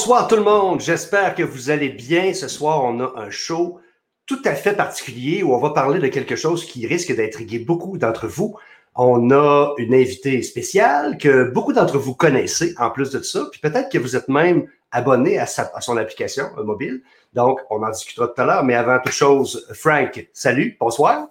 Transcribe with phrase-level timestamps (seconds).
[0.00, 2.32] Bonsoir tout le monde, j'espère que vous allez bien.
[2.32, 3.80] Ce soir, on a un show
[4.24, 7.98] tout à fait particulier où on va parler de quelque chose qui risque d'intriguer beaucoup
[7.98, 8.56] d'entre vous.
[8.94, 13.60] On a une invitée spéciale que beaucoup d'entre vous connaissez en plus de ça, puis
[13.60, 17.02] peut-être que vous êtes même abonné à, son application mobile.
[17.34, 21.28] Donc, on en discutera tout à l'heure, mais avant toute chose, Frank, salut, bonsoir.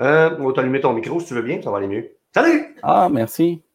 [0.00, 2.12] Euh, on va t'allumer ton micro si tu veux bien, ça va aller mieux.
[2.32, 2.76] Salut!
[2.84, 3.65] Ah, merci.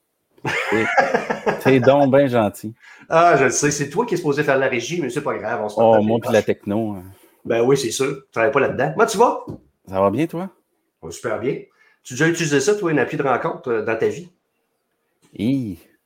[1.59, 2.73] C'est donc bien gentil.
[3.09, 3.71] Ah, je le sais.
[3.71, 5.61] C'est toi qui es supposé faire la régie, mais c'est pas grave.
[5.63, 6.91] On se oh, moi puis la techno.
[6.91, 7.03] Hein.
[7.45, 8.23] Ben oui, c'est sûr.
[8.25, 8.93] Tu travailles pas là-dedans.
[8.95, 9.45] Moi, tu vas?
[9.87, 10.49] Ça va bien, toi?
[11.09, 11.57] super bien.
[12.03, 14.29] Tu as déjà utilisé ça, toi, une appli de rencontre euh, dans ta vie?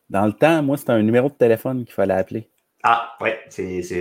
[0.09, 2.49] Dans le temps, moi, c'était un numéro de téléphone qu'il fallait appeler.
[2.83, 3.29] Ah, oui.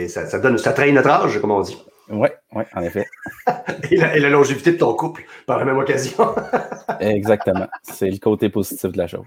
[0.08, 1.82] ça, ça, donne, ça traîne notre âge, comme on dit.
[2.10, 3.06] Oui, oui, en effet.
[3.90, 6.34] et, la, longévité de ton couple, par la même occasion.
[7.00, 7.66] Exactement.
[7.82, 9.24] C'est le côté positif de la chose.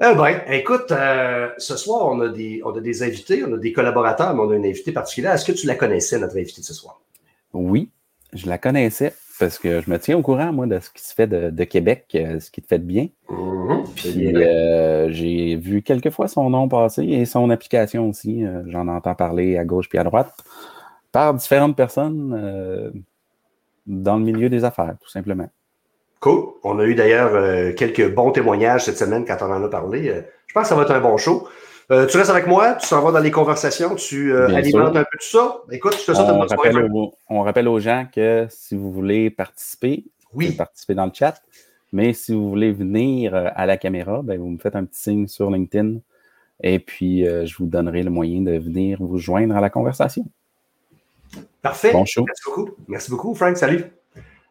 [0.00, 3.56] Eh bien, écoute, euh, ce soir, on a, des, on a des invités, on a
[3.56, 5.32] des collaborateurs, mais on a une invitée particulière.
[5.32, 7.00] Est-ce que tu la connaissais, notre invitée de ce soir?
[7.52, 7.90] Oui,
[8.32, 11.12] je la connaissais parce que je me tiens au courant, moi, de ce qui se
[11.12, 13.08] fait de, Québec, euh, ce qui te fait de bien.
[13.28, 13.94] Mm-hmm.
[13.96, 18.44] Puis euh, j'ai vu quelques fois son nom passer et son application aussi.
[18.66, 20.32] J'en entends parler à gauche puis à droite
[21.10, 23.02] par différentes personnes
[23.86, 25.48] dans le milieu des affaires, tout simplement.
[26.20, 26.48] Cool.
[26.64, 30.08] On a eu d'ailleurs euh, quelques bons témoignages cette semaine quand on en a parlé.
[30.08, 31.48] Euh, je pense que ça va être un bon show.
[31.90, 35.18] Euh, tu restes avec moi, tu s'en vas dans les conversations, tu alimentes un peu
[35.18, 35.62] tout ça.
[35.70, 36.90] Écoute, je te souhaite on, rappelle
[37.30, 41.40] on rappelle aux gens que si vous voulez participer, vous pouvez participer dans le chat.
[41.92, 45.28] Mais si vous voulez venir à la caméra, ben, vous me faites un petit signe
[45.28, 46.00] sur LinkedIn
[46.62, 50.26] et puis je vous donnerai le moyen de venir vous joindre à la conversation.
[51.62, 51.92] Parfait.
[51.92, 52.24] Bon show.
[52.26, 52.70] Merci beaucoup.
[52.86, 53.56] Merci beaucoup, Frank.
[53.56, 53.84] Salut.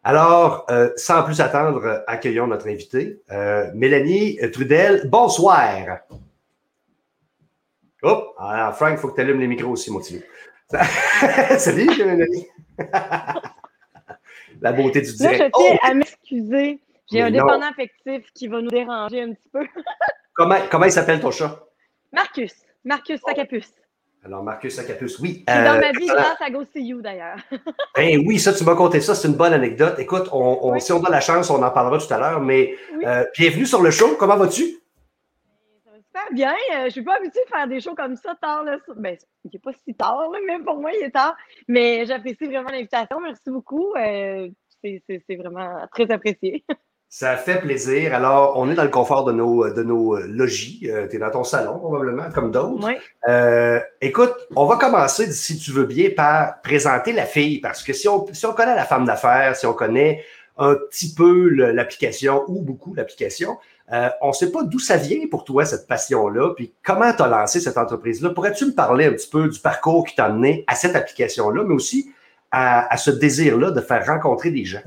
[0.04, 5.08] Alors, euh, sans plus attendre, accueillons notre invitée, euh, Mélanie Trudel.
[5.08, 5.98] Bonsoir.
[8.02, 10.22] Oh, alors Frank, il faut que tu allumes les micros aussi, mon petit
[11.58, 12.46] Salut, Mélanie.
[14.60, 15.40] La beauté du direct.
[15.40, 16.80] Là, je tiens à m'excuser.
[17.10, 19.66] J'ai un dépendant affectif qui va nous déranger un petit peu.
[20.34, 21.64] comment, comment il s'appelle ton chat?
[22.12, 22.54] Marcus.
[22.84, 23.72] Marcus Sacapus.
[24.24, 25.44] Alors, Marcus Acapus, oui.
[25.46, 27.38] C'est dans ma euh, vie grâce à Go See You, d'ailleurs.
[27.96, 29.14] ben oui, ça, tu m'as conté ça.
[29.14, 29.94] C'est une bonne anecdote.
[29.98, 32.40] Écoute, on, si on a la chance, on en parlera tout à l'heure.
[32.40, 32.74] Mais
[33.04, 34.16] euh, bienvenue sur le show.
[34.18, 34.64] Comment vas-tu?
[35.84, 36.52] Ça va super bien.
[36.52, 38.64] Euh, je ne suis pas habituée de faire des shows comme ça tard.
[38.64, 38.78] Là.
[38.96, 41.36] Ben, il n'est pas si tard, là, mais pour moi, il est tard.
[41.68, 43.20] Mais j'apprécie vraiment l'invitation.
[43.20, 43.94] Merci beaucoup.
[44.82, 46.64] c'est vraiment très apprécié.
[47.10, 48.14] Ça fait plaisir.
[48.14, 50.90] Alors, on est dans le confort de nos, de nos logis.
[50.90, 52.86] Euh, tu es dans ton salon, probablement, comme d'autres.
[52.86, 52.92] Oui.
[53.26, 57.94] Euh, écoute, on va commencer, si tu veux bien, par présenter la fille, parce que
[57.94, 60.22] si on, si on connaît la femme d'affaires, si on connaît
[60.58, 63.56] un petit peu l'application ou beaucoup l'application,
[63.90, 67.22] euh, on ne sait pas d'où ça vient pour toi, cette passion-là, puis comment tu
[67.22, 68.30] as lancé cette entreprise-là?
[68.30, 71.74] Pourrais-tu me parler un petit peu du parcours qui t'a amené à cette application-là, mais
[71.74, 72.12] aussi
[72.50, 74.82] à, à ce désir-là de faire rencontrer des gens?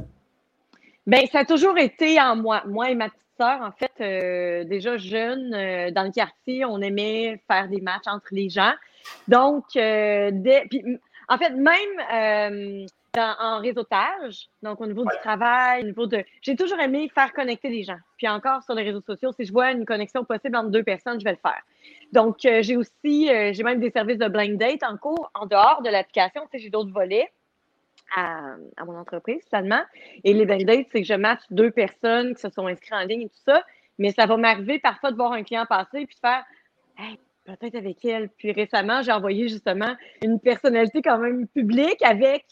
[1.07, 2.63] Bien, ça a toujours été en moi.
[2.67, 6.79] Moi et ma petite sœur, en fait, euh, déjà jeune, euh, dans le quartier, on
[6.79, 8.73] aimait faire des matchs entre les gens.
[9.27, 10.29] Donc, euh,
[11.27, 12.87] en fait, même
[13.17, 16.23] en réseautage, donc au niveau du travail, au niveau de.
[16.43, 17.97] J'ai toujours aimé faire connecter les gens.
[18.17, 21.19] Puis encore sur les réseaux sociaux, si je vois une connexion possible entre deux personnes,
[21.19, 21.61] je vais le faire.
[22.13, 25.89] Donc, j'ai aussi, j'ai même des services de blind date en cours, en dehors de
[25.89, 26.43] l'application.
[26.43, 27.27] Tu sais, j'ai d'autres volets
[28.15, 28.55] à,
[28.85, 29.81] mon entreprise, finalement.
[30.23, 33.03] Et les blind dates, c'est que je match deux personnes qui se sont inscrites en
[33.03, 33.63] ligne et tout ça.
[33.97, 36.43] Mais ça va m'arriver parfois de voir un client passer puis de faire
[36.97, 38.29] hey, peut-être avec elle.
[38.29, 42.45] Puis récemment, j'ai envoyé justement une personnalité quand même publique avec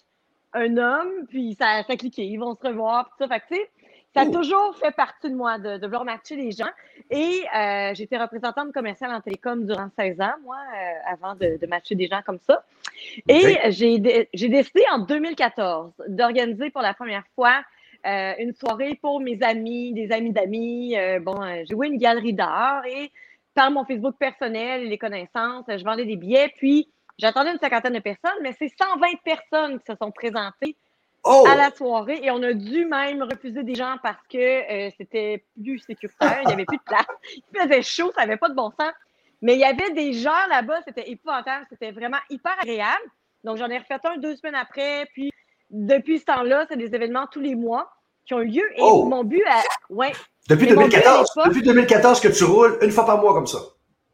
[0.53, 2.25] un homme, puis ça, ça a cliqué.
[2.25, 3.27] Ils vont se revoir, tout ça.
[3.27, 3.69] Fait que, tu sais,
[4.15, 6.69] ça a toujours fait partie de moi de, de vouloir matcher les gens.
[7.11, 11.67] Et euh, j'étais représentante commerciale en télécom durant 16 ans, moi, euh, avant de, de,
[11.67, 12.63] matcher des gens comme ça.
[13.27, 17.61] Et j'ai décidé en 2014 d'organiser pour la première fois
[18.07, 20.95] euh, une soirée pour mes amis, des amis d'amis.
[21.21, 23.11] Bon, j'ai loué une galerie d'art et
[23.53, 26.51] par mon Facebook personnel et les connaissances, je vendais des billets.
[26.57, 26.89] Puis
[27.19, 30.75] j'attendais une cinquantaine de personnes, mais c'est 120 personnes qui se sont présentées
[31.23, 31.45] Oh!
[31.47, 35.43] à la soirée et on a dû même refuser des gens parce que euh, c'était
[35.61, 37.05] plus sécuritaire, il n'y avait plus de place,
[37.35, 38.93] il faisait chaud, ça n'avait pas de bon sens.
[39.41, 43.03] Mais il y avait des gens là-bas, c'était épouvantable, c'était vraiment hyper agréable.
[43.43, 45.31] Donc j'en ai refait un deux semaines après, puis
[45.69, 47.91] depuis ce temps-là, c'est des événements tous les mois
[48.25, 49.05] qui ont eu lieu et oh!
[49.05, 49.61] mon but à.
[49.89, 50.11] Ouais,
[50.49, 53.59] depuis 2014, depuis 2014 que tu roules une fois par mois comme ça?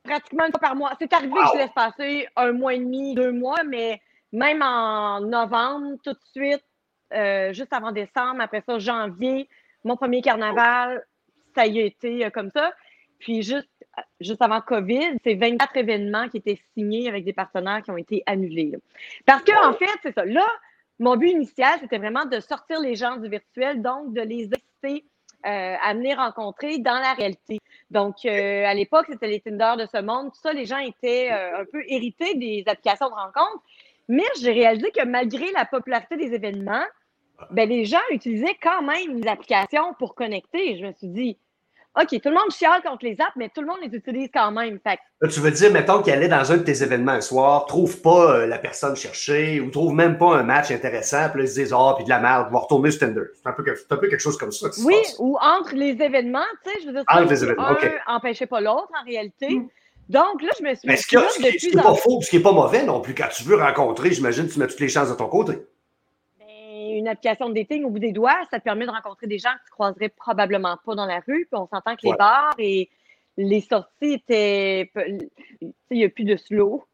[0.03, 0.91] Pratiquement une fois par mois.
[0.99, 4.01] C'est arrivé que je laisse passer un mois et demi, deux mois, mais
[4.33, 6.63] même en novembre, tout de suite,
[7.13, 8.41] euh, juste avant décembre.
[8.41, 9.47] Après ça, janvier,
[9.83, 11.05] mon premier carnaval,
[11.53, 12.71] ça y a été euh, comme ça.
[13.19, 13.69] Puis juste
[14.19, 18.23] juste avant COVID, c'est 24 événements qui étaient signés avec des partenaires qui ont été
[18.25, 18.73] annulés.
[19.25, 20.25] Parce que, en fait, c'est ça.
[20.25, 20.45] Là,
[20.99, 25.05] mon but initial, c'était vraiment de sortir les gens du virtuel, donc de les inciter
[25.45, 27.59] euh, à venir rencontrer dans la réalité.
[27.89, 30.33] Donc, à l'époque, c'était les Tinder de ce monde.
[30.33, 33.63] Tout ça, les gens étaient un peu hérités des applications de rencontres.
[34.07, 36.85] Mais j'ai réalisé que malgré la popularité des événements,
[37.51, 40.77] ben, les gens utilisaient quand même les applications pour connecter.
[40.77, 41.37] Je me suis dit,
[41.97, 44.51] OK, tout le monde chiale contre les apps, mais tout le monde les utilise quand
[44.51, 44.79] même.
[44.79, 44.99] Fait.
[45.21, 48.01] Là, tu veux dire, mettons qu'il allait dans un de tes événements un soir, trouve
[48.01, 51.49] pas euh, la personne cherchée ou trouve même pas un match intéressant, puis là, ils
[51.49, 53.21] se disent, oh, puis de la merde, va retourner sur Tinder.
[53.33, 54.67] C'est un, peu, un peu quelque chose comme ça.
[54.83, 57.89] oui, ou entre les événements, tu sais, je veux dire, entre les événements, OK.
[58.07, 59.49] empêchait pas l'autre en réalité.
[59.49, 59.67] Hmm.
[60.09, 60.87] Donc là, je me suis.
[60.87, 61.15] Mais ce qui
[61.75, 64.47] n'est pas faux, ce qui n'est pas mauvais non plus, quand tu veux rencontrer, j'imagine,
[64.47, 65.59] tu mets toutes les chances de ton côté
[66.97, 69.51] une application de dating au bout des doigts, ça te permet de rencontrer des gens
[69.51, 71.47] que tu croiserais probablement pas dans la rue.
[71.51, 72.89] Puis on s'entend que les bars et
[73.37, 74.91] les sorties étaient.
[75.61, 76.85] Il n'y a plus de slow.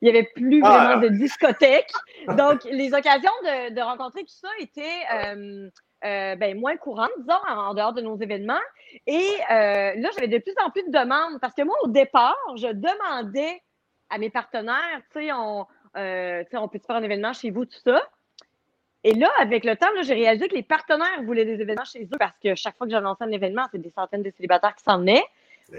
[0.00, 0.70] Il n'y avait plus ah.
[0.70, 1.90] vraiment de discothèque.
[2.36, 4.82] Donc, les occasions de, rencontrer tout ça étaient
[5.14, 5.68] euh,
[6.04, 8.60] euh, ben, moins courantes, disons, en, dehors de nos événements.
[9.06, 12.36] Et euh, là, j'avais de plus en plus de demandes parce que moi, au départ,
[12.56, 13.62] je demandais
[14.08, 18.02] à mes partenaires, tu sais, on, on peut faire un événement chez vous, tout ça?
[19.02, 22.18] Et là, avec le temps, j'ai réalisé que les partenaires voulaient des événements chez eux
[22.18, 24.98] parce que chaque fois que j'annonçais un événement, c'est des centaines de célibataires qui s'en
[24.98, 25.24] venaient.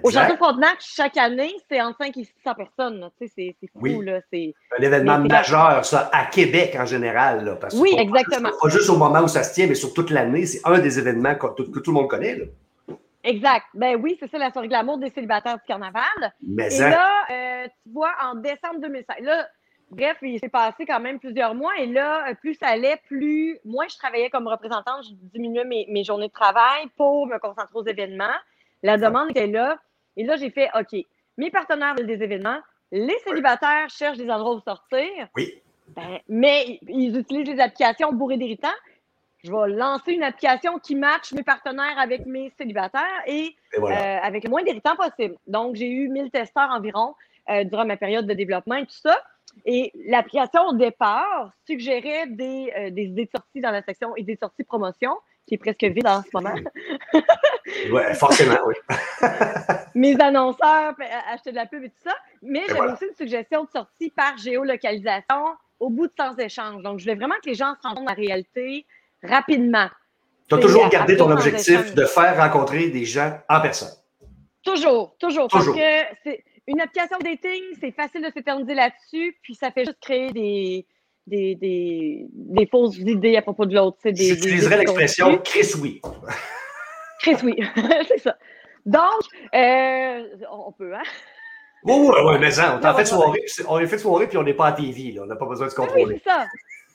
[0.04, 3.10] Au Château Frontenac, chaque année, c'est entre 5 et 600 personnes.
[3.20, 4.02] C'est fou.
[4.02, 7.46] Là, un événement majeur, ça, à Québec en général.
[7.46, 8.50] Là, parce oui, exactement.
[8.62, 10.46] Pas juste, au moment où ça se tient, mais sur toute l'année.
[10.46, 12.36] C'est un des événements que, tout, le monde connaît.
[12.36, 12.46] Là.
[13.24, 13.66] Exact.
[13.74, 16.34] Ben oui, c'est ça, la soirée glamour des célibataires du carnaval.
[16.42, 16.90] Mais et hein.
[16.90, 19.48] là, euh, tu vois, en décembre 2005, là,
[19.92, 23.86] Bref, il s'est passé quand même plusieurs mois et là, plus ça allait, plus moi
[23.92, 28.38] je travaillais comme représentante, je diminuais mes, journées de travail pour me concentrer aux événements.
[28.84, 29.80] La demande était là.
[30.18, 31.00] Et là, j'ai fait OK,
[31.38, 32.60] mes partenaires veulent des événements,
[32.92, 35.08] les célibataires cherchent des endroits où sortir.
[35.36, 35.62] Oui.
[35.96, 38.70] Ben, mais ils utilisent les applications bourrées d'irritants.
[39.44, 43.88] Je vais lancer une application qui matche mes partenaires avec mes célibataires et, euh,
[44.22, 45.36] avec le moins d'irritants possible.
[45.48, 47.16] Donc, j'ai eu 1000 testeurs environ
[47.50, 49.18] euh, durant ma période de développement et tout ça.
[49.66, 54.36] Et l'application, au départ, suggérait des, euh, des idées de sortie dans la section idées
[54.36, 56.56] de sortie promotion, qui est presque vide en ce moment.
[57.14, 58.76] oui, forcément, oui.
[59.96, 60.96] Mes annonceurs
[61.32, 62.16] achetaient de la pub et tout ça.
[62.42, 66.84] Mais j'avais aussi une suggestion de sortie par géolocalisation au bout de 100 échanges.
[66.84, 68.86] Donc, je voulais vraiment que les gens se rendent compte de la réalité
[69.24, 69.90] rapidement.
[70.48, 73.94] Tu as toujours gardé ton objectif de faire rencontrer des gens en personne.
[74.64, 75.48] Toujours, toujours.
[75.48, 75.76] toujours.
[75.76, 80.00] Parce que c'est une application dating, c'est facile de s'éterniser là-dessus, puis ça fait juste
[80.00, 80.86] créer des,
[81.28, 83.98] des, des, fausses idées à propos de l'autre.
[84.04, 86.02] J'utiliserais l'expression Chris oui.
[87.20, 87.56] Chris oui,
[88.08, 88.38] c'est ça.
[88.86, 89.22] Donc,
[89.54, 91.04] euh, on peut, hein?
[91.84, 94.44] Oui, oui, oui, mais ça, on a fait soirée, on a fait soirée, puis on
[94.44, 95.22] n'est pas à TV, là.
[95.24, 96.16] on n'a pas besoin de se ah contrôler.
[96.16, 96.46] Oui, c'est ça.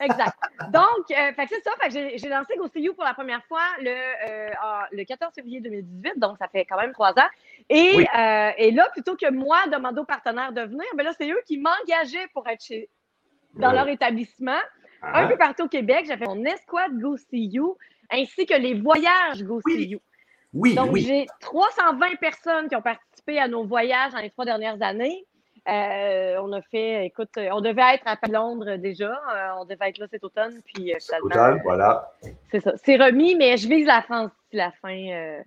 [0.00, 0.36] Exact.
[0.72, 1.70] Donc, euh, c'est ça.
[1.88, 4.50] j'ai, lancé GoCU pour la première fois le, euh,
[4.92, 7.28] le 14 février 2018, donc ça fait quand même trois ans.
[7.70, 11.30] Et, euh, et là, plutôt que moi demander aux partenaires de venir, ben là, c'est
[11.30, 12.90] eux qui m'engageaient pour être chez,
[13.56, 14.60] dans leur établissement.
[15.02, 15.28] Un ah.
[15.28, 17.60] peu partout au Québec, j'avais mon escouade GoCU
[18.10, 19.98] ainsi que les voyages GoCU.
[20.52, 20.74] Oui.
[20.74, 21.02] Donc, oui.
[21.02, 25.26] j'ai 320 personnes qui ont participé à nos voyages dans les trois dernières années.
[25.68, 29.10] Euh, on a fait, écoute, on devait être à Londres déjà.
[29.10, 30.60] Euh, on devait être là cet automne.
[30.64, 32.10] Puis, cet automne, voilà.
[32.50, 32.72] C'est ça.
[32.76, 35.42] C'est remis, mais je vise la France d'ici la fin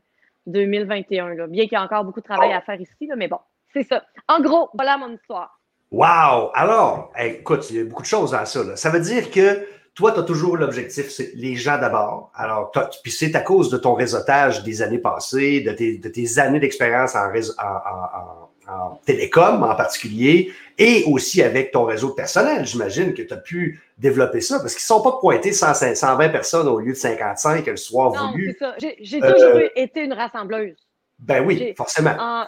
[0.46, 1.36] 2021.
[1.36, 1.48] Là.
[1.48, 3.40] Bien qu'il y ait encore beaucoup de travail à faire ici, là, mais bon,
[3.74, 4.04] c'est ça.
[4.28, 5.59] En gros, voilà mon histoire.
[5.92, 6.52] Wow!
[6.54, 8.64] Alors, écoute, il y a beaucoup de choses à ça.
[8.64, 8.76] Là.
[8.76, 9.66] Ça veut dire que
[9.96, 12.32] toi, tu as toujours l'objectif, c'est les gens d'abord.
[12.36, 12.72] Alors,
[13.04, 16.60] puis c'est à cause de ton réseautage des années passées, de tes, de tes années
[16.60, 22.66] d'expérience en, en, en télécom en particulier, et aussi avec ton réseau personnel.
[22.66, 26.68] J'imagine que tu as pu développer ça, parce qu'ils ne sont pas pointés 120 personnes
[26.68, 28.56] au lieu de 55 le soir non, voulu.
[28.58, 28.76] c'est ça.
[28.78, 30.78] J'ai toujours euh, été une rassembleuse.
[31.20, 32.46] Ben oui, forcément.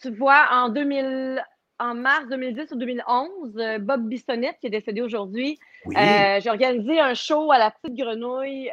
[0.00, 1.42] tu vois, en 2000,
[1.82, 5.58] en mars 2010 ou 2011, euh, Bob Bissonnette, qui est décédé aujourd'hui,
[5.88, 8.70] euh, j'ai organisé un show à la Petite Grenouille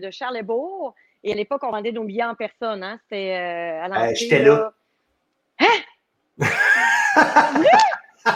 [0.00, 0.94] de Charlebourg.
[1.24, 2.82] Et à l'époque, on vendait nos billets en personne.
[2.82, 2.98] Hein.
[3.02, 4.14] C'était à l'entrée.
[4.14, 4.72] J'étais là.
[5.60, 5.66] Hein?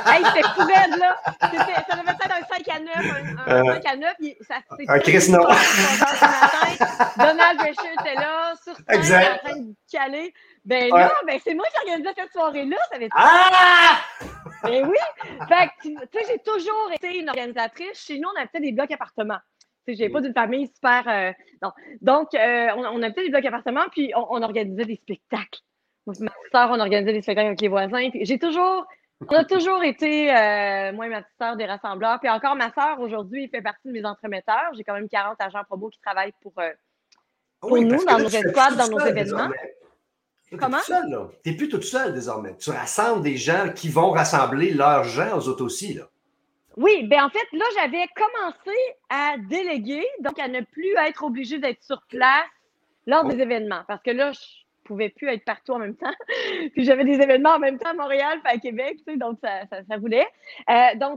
[0.07, 1.17] hey, c'était fou là.
[1.41, 2.93] Ça devait être un 5 à 9.
[3.47, 4.15] Un, 5 euh, à 9.
[4.43, 4.55] Ça,
[4.89, 5.45] un Chris non.
[7.17, 10.35] Donald Brescher était là, sur scène, en train de caler.
[10.65, 12.77] Ben là, ben, c'est moi qui organisais cette soirée-là.
[12.91, 14.01] Ça avait ah!
[14.63, 14.97] Ben oui.
[15.49, 18.05] Fait que, tu sais, j'ai toujours été une organisatrice.
[18.05, 19.39] Chez nous, on avait fait des blocs appartements.
[19.87, 21.07] Je n'ai pas d'une famille super.
[21.07, 21.33] Euh,
[21.63, 21.71] non.
[22.01, 25.61] Donc, euh, on, on avait des blocs appartements, puis on, on organisait des spectacles.
[26.07, 28.09] ma soeur, on organisait des spectacles avec les voisins.
[28.21, 28.87] J'ai toujours,
[29.29, 32.19] on a toujours été, euh, moi et ma petite soeur, des rassembleurs.
[32.21, 34.73] Puis encore, ma soeur, aujourd'hui, fait partie de mes entremetteurs.
[34.77, 36.71] J'ai quand même 40 agents promos qui travaillent pour, euh,
[37.61, 39.51] pour nous, dans nos escouades, dans nos événements.
[40.59, 40.79] Comment?
[41.43, 42.57] Tu n'es plus toute seule désormais.
[42.57, 45.95] Tu rassembles des gens qui vont rassembler leurs gens aux autres aussi.
[45.95, 46.05] Là.
[46.77, 51.59] Oui, ben en fait, là, j'avais commencé à déléguer, donc à ne plus être obligée
[51.59, 52.45] d'être sur place
[53.07, 53.83] lors des événements.
[53.89, 54.39] Parce que là, je
[54.85, 56.13] pouvais plus être partout en même temps.
[56.75, 59.39] Puis j'avais des événements en même temps à Montréal, puis à Québec, tu sais, donc
[59.43, 60.27] ça, ça, voulait.
[60.69, 61.05] Euh, donc,